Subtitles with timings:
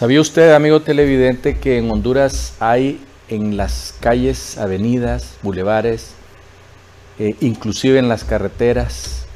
[0.00, 6.12] ¿Sabía usted, amigo televidente, que en Honduras hay en las calles, avenidas, bulevares,
[7.18, 9.26] eh, inclusive en las carreteras,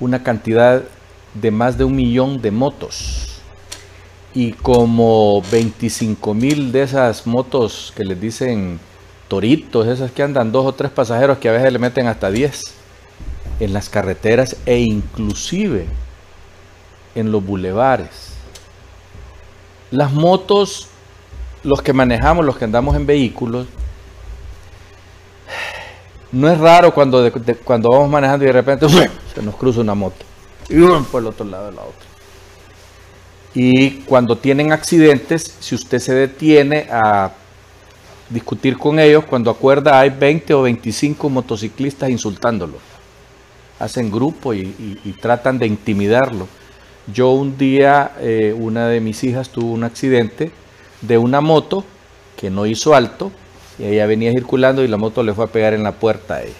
[0.00, 0.82] una cantidad
[1.34, 3.42] de más de un millón de motos?
[4.32, 8.80] Y como 25 mil de esas motos que les dicen
[9.28, 12.64] toritos, esas que andan dos o tres pasajeros que a veces le meten hasta 10
[13.60, 15.84] en las carreteras e inclusive
[17.14, 18.37] en los bulevares.
[19.90, 20.88] Las motos,
[21.62, 23.66] los que manejamos, los que andamos en vehículos,
[26.30, 27.30] no es raro cuando,
[27.64, 28.86] cuando vamos manejando y de repente
[29.34, 30.28] se nos cruza una moto
[30.68, 30.80] y
[31.10, 32.06] por el otro lado de la otra.
[33.54, 37.32] Y cuando tienen accidentes, si usted se detiene a
[38.28, 42.74] discutir con ellos, cuando acuerda hay 20 o 25 motociclistas insultándolo.
[43.78, 46.46] Hacen grupo y tratan de intimidarlo.
[47.12, 50.50] Yo un día, eh, una de mis hijas tuvo un accidente
[51.00, 51.84] de una moto
[52.36, 53.32] que no hizo alto
[53.78, 56.42] y ella venía circulando y la moto le fue a pegar en la puerta a
[56.42, 56.52] ella.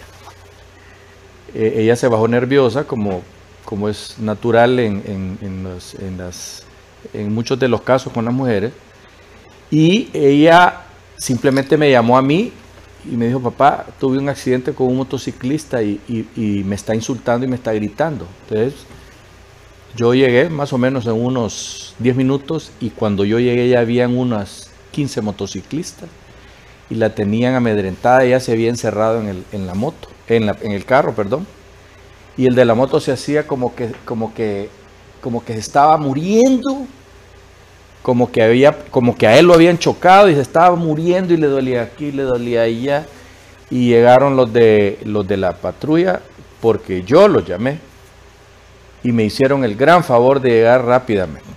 [1.53, 3.21] Eh, ella se bajó nerviosa como,
[3.63, 5.03] como es natural en,
[5.41, 6.63] en, las,
[7.13, 8.71] en muchos de los casos con las mujeres
[9.69, 10.81] y ella
[11.17, 12.51] simplemente me llamó a mí
[13.05, 17.45] y me dijo, papá, tuve un accidente con un motociclista y, y me está insultando
[17.45, 18.25] y me está gritando.
[18.43, 18.85] Entonces,
[19.95, 24.17] yo llegué más o menos en unos 10 minutos y cuando yo llegué ya habían
[24.17, 26.09] unas 15 motociclistas
[26.89, 30.57] y la tenían amedrentada, ya se había encerrado en, el, en la moto, en, la,
[30.61, 31.45] en el carro, perdón.
[32.37, 34.69] Y el de la moto se hacía como que, como que,
[35.21, 36.85] como que se estaba muriendo,
[38.01, 41.37] como que había, como que a él lo habían chocado y se estaba muriendo y
[41.37, 43.05] le dolía aquí, le dolía allá.
[43.69, 46.21] Y llegaron los de, los de la patrulla
[46.59, 47.77] porque yo los llamé
[49.03, 51.47] y me hicieron el gran favor de llegar rápidamente.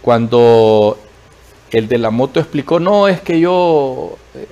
[0.00, 0.98] Cuando
[1.70, 4.46] el de la moto explicó, no, es que yo eh,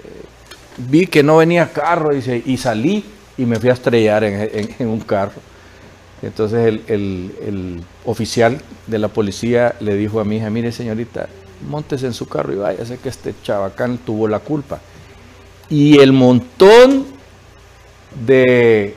[0.79, 3.05] vi que no venía carro y, salí
[3.37, 5.41] y me fui a estrellar en, un carro.
[6.23, 11.29] Entonces el, el, oficial de la policía le dijo a mi hija, mire señorita,
[11.69, 14.81] montes en su carro y vaya, sé que este chabacán tuvo la culpa.
[15.69, 17.07] Y el montón
[18.27, 18.95] de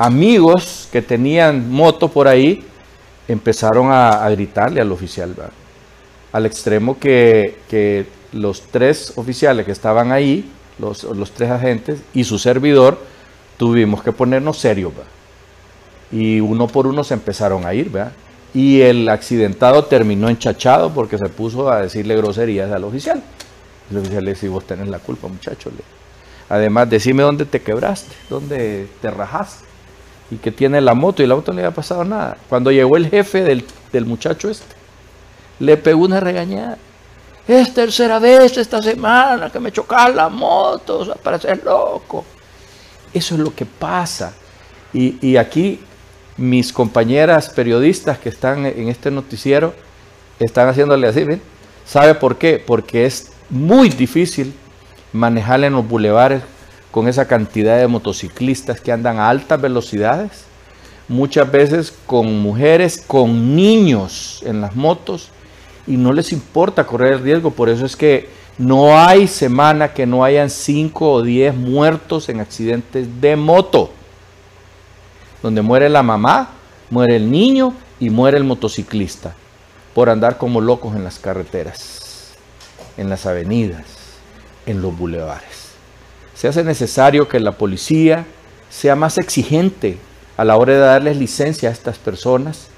[0.00, 2.64] amigos que tenían moto por ahí
[3.28, 5.34] empezaron a, gritarle al oficial,
[6.32, 12.98] al extremo que, los tres oficiales que estaban ahí, los, tres agentes y su servidor,
[13.58, 14.92] tuvimos que ponernos serios.
[16.10, 17.92] Y uno por uno se empezaron a ir.
[18.54, 23.22] Y el accidentado terminó enchachado porque se puso a decirle groserías al oficial.
[23.90, 25.70] El oficial le dijo, vos tenés la culpa, muchacho.
[26.48, 29.69] Además, decime dónde te quebraste, dónde te rajaste
[30.30, 32.36] y que tiene la moto y la moto no le había pasado nada.
[32.48, 34.74] Cuando llegó el jefe del, muchacho este,
[35.58, 36.78] le pegó una regañada.
[37.48, 42.24] Es tercera vez esta semana que me chocaba la moto, para ser loco.
[43.12, 44.32] Eso es lo que pasa.
[44.92, 45.80] Y, aquí
[46.36, 49.74] mis compañeras periodistas que están en este noticiero
[50.38, 51.42] están haciéndole así, ¿ven?
[51.84, 52.62] ¿Sabe por qué?
[52.64, 54.54] Porque es muy difícil
[55.12, 56.42] manejar en los bulevares
[56.90, 60.44] con esa cantidad de motociclistas que andan a altas velocidades,
[61.08, 65.28] muchas veces con mujeres, con niños en las motos
[65.86, 67.50] y no les importa correr el riesgo.
[67.50, 72.40] Por eso es que no hay semana que no hayan 5 o 10 muertos en
[72.40, 73.90] accidentes de moto,
[75.42, 76.50] donde muere la mamá,
[76.90, 79.34] muere el niño y muere el motociclista
[79.94, 82.34] por andar como locos en las carreteras,
[82.96, 83.84] en las avenidas,
[84.66, 85.59] en los bulevares
[86.40, 88.24] se hace necesario que la policía
[88.70, 89.98] sea más exigente
[90.38, 92.68] a la hora de darles licencia a estas personas,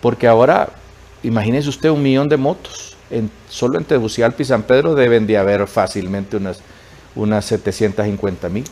[0.00, 0.68] porque ahora,
[1.24, 5.36] imagínese usted un millón de motos, en, solo en Tegucigalpa y San Pedro deben de
[5.36, 6.60] haber fácilmente unas,
[7.16, 8.62] unas 750 mil,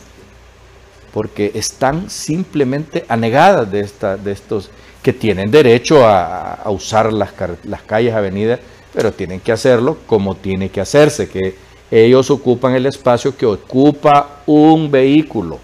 [1.13, 4.71] porque están simplemente anegadas de, esta, de estos
[5.03, 7.33] que tienen derecho a, usar las,
[7.65, 8.61] las calles, avenidas,
[8.93, 11.55] pero tienen que hacerlo como tiene que hacerse, que
[11.91, 15.59] ellos ocupan el espacio que ocupa un vehículo,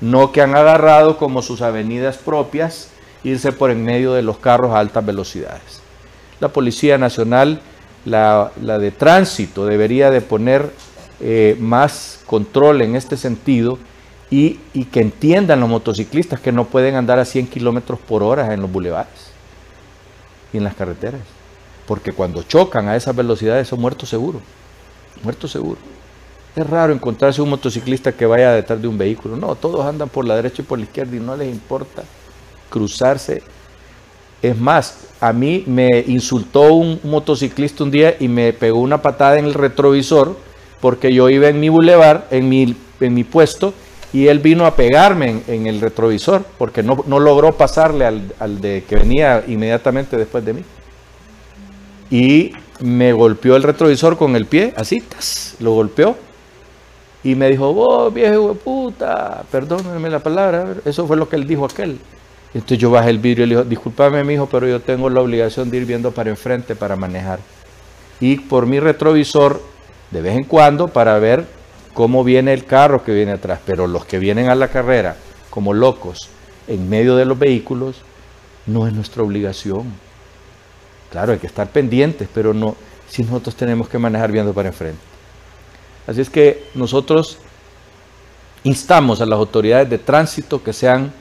[0.00, 2.90] no que han agarrado como sus avenidas propias
[3.24, 5.82] irse por en medio de los carros a altas velocidades.
[6.38, 7.60] La Policía Nacional,
[8.04, 10.70] la, de tránsito, debería de poner
[11.20, 13.78] eh, más control en este sentido
[14.30, 18.54] y, y, que entiendan los motociclistas que no pueden andar a 100 kilómetros por hora
[18.54, 19.32] en los bulevares
[20.52, 21.20] y en las carreteras.
[21.86, 24.40] Porque cuando chocan a esas velocidades son muertos seguros
[25.22, 25.78] muerto seguro.
[26.56, 29.36] Es raro encontrarse un motociclista que vaya detrás de un vehículo.
[29.36, 32.02] No, todos andan por la derecha y por la izquierda y no les importa
[32.68, 33.42] cruzarse
[34.42, 39.38] Es más, a mí me insultó un motociclista un día y me pegó una patada
[39.38, 40.36] en el retrovisor
[40.80, 43.74] porque yo iba en mi bulevar, en mi, en mi puesto,
[44.12, 48.96] y él vino a pegarme en, el retrovisor porque no, logró pasarle al, de que
[48.96, 50.62] venía inmediatamente después de mí.
[52.10, 55.02] Y me golpeó el retrovisor con el pie, así,
[55.60, 56.16] lo golpeó.
[57.22, 61.66] Y me dijo, vos viejo puta, perdónenme la palabra, eso fue lo que él dijo
[61.66, 61.98] aquel.
[62.54, 65.20] Entonces yo bajé el vidrio y le dije, discúlpame mi hijo, pero yo tengo la
[65.20, 67.38] obligación de ir viendo para enfrente para manejar.
[68.20, 69.62] Y por mi retrovisor,
[70.10, 71.46] de vez en cuando, para ver
[71.92, 73.60] cómo viene el carro que viene atrás.
[73.64, 75.16] Pero los que vienen a la carrera
[75.50, 76.28] como locos
[76.68, 78.02] en medio de los vehículos,
[78.66, 79.92] no es nuestra obligación.
[81.10, 82.76] Claro, hay que estar pendientes, pero no
[83.08, 85.00] si nosotros tenemos que manejar viendo para enfrente.
[86.06, 87.38] Así es que nosotros
[88.62, 91.12] instamos a las autoridades de tránsito que sean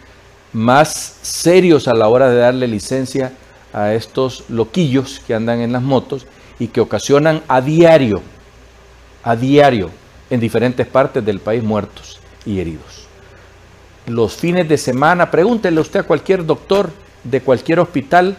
[0.53, 3.33] más serios a la hora de darle licencia
[3.74, 6.25] a estos loquillos que andan en las motos
[6.57, 8.21] y que ocasionan a diario,
[9.24, 9.89] a diario,
[10.30, 13.07] en diferentes partes del país muertos y heridos.
[14.06, 16.91] Los fines de semana, pregúntele usted a cualquier doctor
[17.24, 18.38] de cualquier hospital,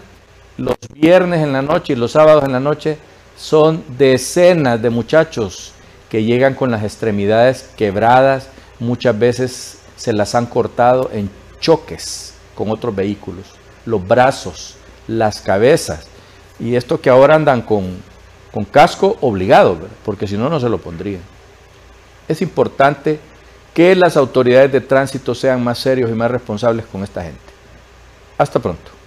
[0.56, 2.98] los viernes en la noche y los sábados en la noche
[3.36, 5.72] son decenas de muchachos
[6.10, 8.48] que llegan con las extremidades quebradas,
[8.78, 11.30] muchas veces se las han cortado en
[11.60, 13.46] choques con otros vehículos,
[13.86, 14.76] los brazos,
[15.06, 16.06] las cabezas,
[16.58, 17.98] y esto que ahora andan con,
[18.52, 21.22] con casco obligado, porque si no, no se lo pondrían.
[22.28, 23.18] Es importante
[23.72, 27.40] que las autoridades de tránsito sean más serios y más responsables con esta gente.
[28.36, 28.99] Hasta pronto.